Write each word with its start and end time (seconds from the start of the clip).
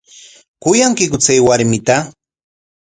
¿Kuyankiku 0.61 1.15
chay 1.23 1.39
warmita? 1.47 1.95